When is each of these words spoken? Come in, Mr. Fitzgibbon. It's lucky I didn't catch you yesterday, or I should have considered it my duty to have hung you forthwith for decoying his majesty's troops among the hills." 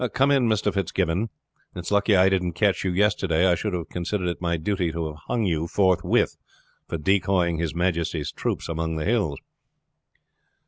Come 0.15 0.31
in, 0.31 0.47
Mr. 0.49 0.73
Fitzgibbon. 0.73 1.29
It's 1.75 1.91
lucky 1.91 2.15
I 2.15 2.27
didn't 2.27 2.53
catch 2.53 2.83
you 2.83 2.89
yesterday, 2.91 3.45
or 3.45 3.51
I 3.51 3.53
should 3.53 3.73
have 3.73 3.89
considered 3.89 4.29
it 4.29 4.41
my 4.41 4.57
duty 4.57 4.91
to 4.91 5.05
have 5.09 5.17
hung 5.27 5.43
you 5.45 5.67
forthwith 5.67 6.37
for 6.87 6.97
decoying 6.97 7.59
his 7.59 7.75
majesty's 7.75 8.31
troops 8.31 8.67
among 8.67 8.95
the 8.95 9.05
hills." 9.05 9.37